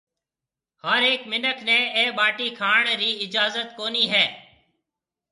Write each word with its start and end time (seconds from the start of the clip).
ھر 0.83 1.01
ھيَََڪ 1.07 1.21
مِنک 1.31 1.57
نَي 1.67 1.79
اَي 1.97 2.05
ٻاٽِي 2.17 2.47
کاوڻ 2.59 2.83
رِي 3.01 3.09
اِجازت 3.25 3.67
ڪوني 3.77 4.03
هيَ۔ 4.13 4.25